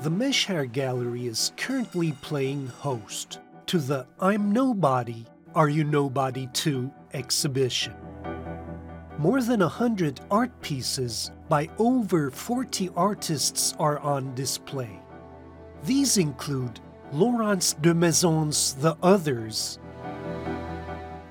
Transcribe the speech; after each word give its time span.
The 0.00 0.10
Meşher 0.10 0.70
Gallery 0.70 1.26
is 1.26 1.52
currently 1.56 2.12
playing 2.22 2.68
host 2.68 3.40
to 3.66 3.78
the 3.78 4.06
I'm 4.20 4.52
Nobody, 4.52 5.24
Are 5.56 5.68
You 5.68 5.82
Nobody 5.82 6.48
Too 6.52 6.92
exhibition. 7.12 7.94
More 9.18 9.42
than 9.42 9.62
a 9.62 9.68
hundred 9.68 10.20
art 10.30 10.52
pieces 10.60 11.32
by 11.48 11.68
over 11.78 12.30
40 12.30 12.90
artists 12.94 13.74
are 13.80 13.98
on 13.98 14.32
display. 14.36 15.00
These 15.82 16.18
include 16.18 16.78
Laurence 17.12 17.72
de 17.72 17.92
Maison's 17.92 18.74
The 18.74 18.96
Others 19.02 19.80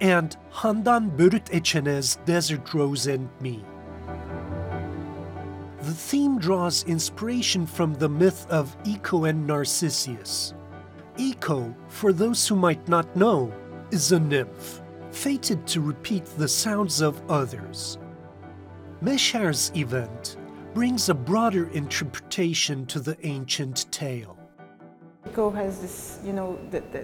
and 0.02 0.36
Handan 0.52 1.16
Börüteçene's 1.16 2.18
Desert 2.26 2.74
Rose 2.74 3.08
and 3.08 3.30
Me. 3.40 3.64
The 5.86 5.94
theme 5.94 6.40
draws 6.40 6.84
inspiration 6.86 7.68
from 7.68 7.94
the 7.94 8.10
myth 8.10 8.48
of 8.50 8.76
Echo 8.88 9.26
and 9.26 9.46
Narcissus. 9.46 10.56
Echo, 11.20 11.76
for 11.90 12.12
those 12.12 12.48
who 12.48 12.56
might 12.56 12.88
not 12.88 13.16
know, 13.16 13.54
is 13.92 14.12
a 14.12 14.20
nymph, 14.20 14.82
fated 15.12 15.68
to 15.68 15.82
repeat 15.82 16.26
the 16.26 16.48
sounds 16.48 17.02
of 17.02 17.22
others. 17.30 18.00
Meşher's 19.04 19.72
event 19.76 20.38
brings 20.74 21.10
a 21.10 21.14
broader 21.14 21.68
interpretation 21.70 22.88
to 22.88 23.00
the 23.00 23.16
ancient 23.22 23.86
tale. 23.92 24.40
Echo 25.36 25.50
has 25.50 25.82
this, 25.82 26.18
you 26.24 26.32
know, 26.32 26.58
the, 26.72 26.82
the, 26.94 27.02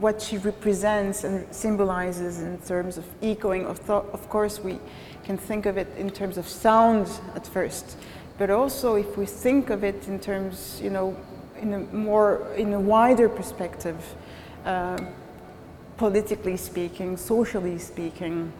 what 0.00 0.20
she 0.20 0.38
represents 0.38 1.22
and 1.22 1.46
symbolizes 1.54 2.40
in 2.40 2.58
terms 2.58 2.98
of 2.98 3.04
echoing. 3.22 3.64
Of, 3.64 3.78
thought, 3.78 4.06
of 4.12 4.28
course, 4.28 4.58
we 4.58 4.80
can 5.22 5.38
think 5.38 5.64
of 5.64 5.76
it 5.76 5.86
in 5.96 6.10
terms 6.10 6.36
of 6.36 6.48
sound 6.48 7.08
at 7.36 7.46
first, 7.46 7.96
but 8.38 8.50
also 8.50 8.96
if 8.96 9.16
we 9.16 9.24
think 9.24 9.70
of 9.70 9.84
it 9.84 10.08
in 10.08 10.18
terms, 10.18 10.80
you 10.82 10.90
know, 10.90 11.16
in 11.56 11.74
a 11.74 11.78
more, 11.78 12.44
in 12.56 12.72
a 12.72 12.80
wider 12.80 13.28
perspective, 13.28 14.16
uh, 14.64 14.98
politically 15.96 16.56
speaking, 16.56 17.16
socially 17.16 17.78
speaking, 17.78 18.52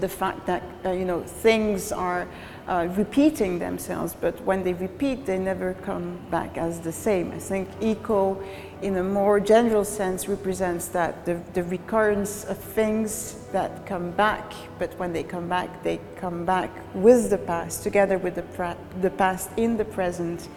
the 0.00 0.08
fact 0.08 0.46
that, 0.46 0.62
uh, 0.84 0.90
you 0.90 1.04
know, 1.04 1.22
things 1.22 1.92
are 1.92 2.26
uh, 2.66 2.88
repeating 2.96 3.58
themselves, 3.58 4.16
but 4.18 4.40
when 4.42 4.64
they 4.64 4.72
repeat, 4.74 5.26
they 5.26 5.38
never 5.38 5.74
come 5.74 6.18
back 6.30 6.56
as 6.56 6.80
the 6.80 6.92
same. 6.92 7.30
I 7.32 7.38
think 7.38 7.68
Echo, 7.82 8.42
in 8.82 8.96
a 8.96 9.04
more 9.04 9.40
general 9.40 9.84
sense, 9.84 10.28
represents 10.28 10.88
that 10.88 11.24
the, 11.26 11.40
the 11.52 11.62
recurrence 11.64 12.44
of 12.44 12.56
things 12.56 13.36
that 13.52 13.84
come 13.86 14.10
back, 14.12 14.52
but 14.78 14.98
when 14.98 15.12
they 15.12 15.22
come 15.22 15.48
back, 15.48 15.82
they 15.82 16.00
come 16.16 16.44
back 16.44 16.70
with 16.94 17.30
the 17.30 17.38
past, 17.38 17.82
together 17.82 18.18
with 18.18 18.34
the, 18.34 18.76
the 19.00 19.10
past 19.10 19.50
in 19.56 19.76
the 19.76 19.84
present, 19.84 20.48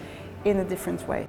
in 0.46 0.58
a 0.58 0.64
different 0.64 1.06
way. 1.08 1.28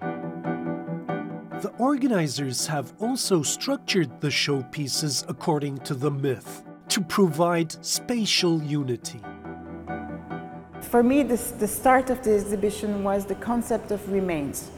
The 1.61 1.73
organizers 1.79 2.69
have 2.69 2.93
also 3.01 3.43
structured 3.43 4.21
the 4.21 4.29
showpieces 4.29 5.25
according 5.29 5.79
to 5.79 5.95
the 5.95 6.11
myth 6.11 6.63
to 6.89 7.01
provide 7.01 7.73
spatial 7.85 8.63
unity. 8.63 9.21
For 10.81 11.03
me, 11.03 11.23
this, 11.23 11.51
the 11.51 11.69
start 11.69 12.11
of 12.11 12.23
the 12.23 12.35
exhibition 12.35 13.05
was 13.05 13.27
the 13.27 13.35
concept 13.35 13.91
of 13.91 14.11
remains. 14.11 14.71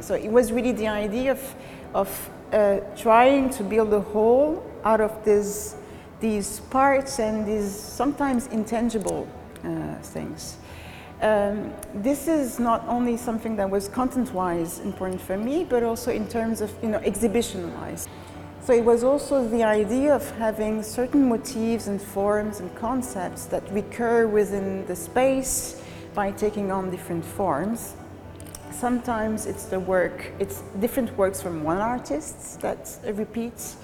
So 0.00 0.14
it 0.14 0.30
was 0.30 0.52
really 0.52 0.72
the 0.72 0.88
idea 0.88 1.32
of, 1.32 1.54
of 1.94 2.30
uh, 2.52 2.80
trying 2.96 3.50
to 3.50 3.62
build 3.62 3.92
a 3.92 4.00
whole 4.00 4.62
out 4.84 5.00
of 5.00 5.24
this, 5.24 5.76
these 6.20 6.60
parts 6.60 7.18
and 7.18 7.46
these 7.46 7.70
sometimes 7.70 8.48
intangible 8.48 9.26
uh, 9.64 9.94
things. 10.02 10.58
Um, 11.22 11.72
this 11.94 12.28
is 12.28 12.58
not 12.58 12.86
only 12.86 13.16
something 13.16 13.56
that 13.56 13.70
was 13.70 13.88
content-wise 13.88 14.80
important 14.80 15.20
for 15.20 15.38
me, 15.38 15.64
but 15.64 15.82
also 15.82 16.12
in 16.12 16.28
terms 16.28 16.60
of 16.60 16.70
you 16.82 16.90
know 16.90 16.98
exhibition-wise. 16.98 18.06
So 18.66 18.72
it 18.72 18.84
was 18.84 19.04
also 19.04 19.46
the 19.46 19.62
idea 19.62 20.12
of 20.12 20.28
having 20.38 20.82
certain 20.82 21.28
motifs 21.28 21.86
and 21.86 22.02
forms 22.02 22.58
and 22.58 22.74
concepts 22.74 23.44
that 23.44 23.62
recur 23.72 24.26
within 24.26 24.84
the 24.86 24.96
space 24.96 25.80
by 26.16 26.32
taking 26.32 26.72
on 26.72 26.90
different 26.90 27.24
forms. 27.24 27.94
Sometimes 28.72 29.46
it's 29.46 29.66
the 29.66 29.78
work, 29.78 30.32
it's 30.40 30.62
different 30.80 31.16
works 31.16 31.40
from 31.40 31.62
one 31.62 31.76
artist 31.76 32.60
that 32.60 32.90
repeats 33.14 33.76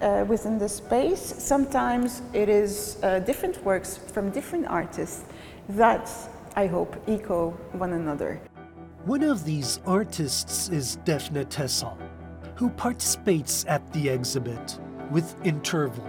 uh, 0.00 0.24
within 0.26 0.58
the 0.58 0.70
space. 0.70 1.20
Sometimes 1.20 2.22
it 2.32 2.48
is 2.48 2.96
uh, 3.02 3.18
different 3.18 3.62
works 3.62 3.98
from 3.98 4.30
different 4.30 4.66
artists 4.68 5.22
that, 5.68 6.10
I 6.56 6.66
hope, 6.66 6.96
echo 7.06 7.50
one 7.72 7.92
another. 7.92 8.40
One 9.04 9.22
of 9.22 9.44
these 9.44 9.80
artists 9.84 10.70
is 10.70 10.96
Defne 11.04 11.44
Tesal 11.44 11.98
who 12.60 12.68
participates 12.68 13.64
at 13.68 13.90
the 13.94 14.06
exhibit 14.06 14.78
with 15.10 15.34
interval 15.46 16.06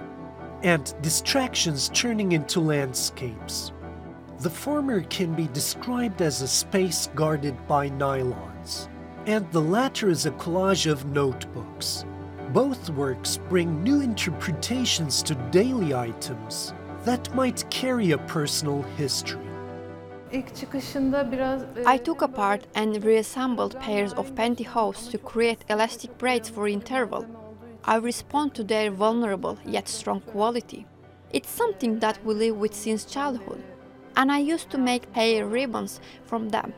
and 0.63 0.93
distractions 1.01 1.89
turning 1.93 2.33
into 2.33 2.59
landscapes. 2.59 3.71
The 4.39 4.49
former 4.49 4.99
can 5.03 5.33
be 5.33 5.47
described 5.47 6.21
as 6.21 6.41
a 6.41 6.49
space 6.49 7.09
guarded 7.15 7.55
by 7.67 7.89
nylons, 7.89 8.89
and 9.27 9.49
the 9.53 9.61
latter 9.61 10.09
is 10.09 10.25
a 10.25 10.31
collage 10.31 10.91
of 10.91 11.05
notebooks. 11.05 12.03
Both 12.49 12.89
works 12.89 13.39
bring 13.47 13.81
new 13.81 14.01
interpretations 14.01 15.23
to 15.23 15.35
daily 15.51 15.95
items 15.95 16.73
that 17.05 17.33
might 17.33 17.63
carry 17.69 18.11
a 18.11 18.17
personal 18.17 18.81
history. 18.97 19.50
I 20.33 21.97
took 21.97 22.21
apart 22.21 22.65
and 22.73 23.03
reassembled 23.03 23.77
pairs 23.79 24.13
of 24.13 24.33
pantyhose 24.33 25.11
to 25.11 25.17
create 25.17 25.65
elastic 25.69 26.17
braids 26.17 26.49
for 26.49 26.69
interval. 26.69 27.25
I 27.83 27.95
respond 27.97 28.55
to 28.55 28.63
their 28.63 28.91
vulnerable 28.91 29.57
yet 29.65 29.89
strong 29.89 30.21
quality. 30.21 30.85
It's 31.31 31.49
something 31.49 31.99
that 31.99 32.23
we 32.23 32.33
live 32.33 32.55
with 32.55 32.73
since 32.73 33.03
childhood, 33.03 33.61
and 34.15 34.31
I 34.31 34.39
used 34.39 34.69
to 34.69 34.77
make 34.77 35.13
hair 35.13 35.45
ribbons 35.45 35.99
from 36.23 36.49
them. 36.49 36.73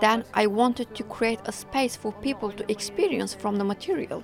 Then 0.00 0.24
I 0.32 0.46
wanted 0.46 0.94
to 0.94 1.02
create 1.02 1.40
a 1.46 1.52
space 1.52 1.96
for 1.96 2.12
people 2.12 2.52
to 2.52 2.70
experience 2.70 3.34
from 3.34 3.56
the 3.56 3.64
material. 3.64 4.22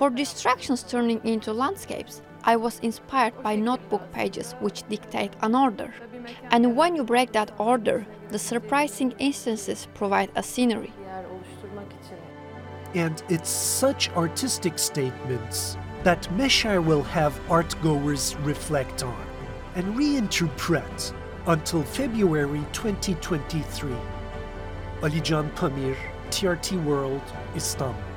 For 0.00 0.08
distractions 0.08 0.82
turning 0.82 1.20
into 1.24 1.52
landscapes, 1.52 2.22
I 2.42 2.56
was 2.56 2.78
inspired 2.78 3.34
by 3.42 3.54
notebook 3.56 4.10
pages 4.12 4.54
which 4.58 4.88
dictate 4.88 5.34
an 5.42 5.54
order. 5.54 5.92
And 6.50 6.74
when 6.74 6.96
you 6.96 7.04
break 7.04 7.32
that 7.32 7.52
order, 7.58 8.06
the 8.30 8.38
surprising 8.38 9.12
instances 9.18 9.88
provide 9.92 10.30
a 10.36 10.42
scenery. 10.42 10.90
And 12.94 13.22
it's 13.28 13.50
such 13.50 14.08
artistic 14.12 14.78
statements 14.78 15.76
that 16.02 16.22
Meşher 16.30 16.82
will 16.82 17.02
have 17.02 17.38
art-goers 17.50 18.36
reflect 18.36 19.02
on 19.02 19.26
and 19.74 19.94
reinterpret 19.98 21.12
until 21.46 21.82
February 21.82 22.64
2023. 22.72 23.92
Alican 25.02 25.54
Pamir, 25.56 25.96
TRT 26.30 26.82
World, 26.84 27.20
Istanbul. 27.54 28.09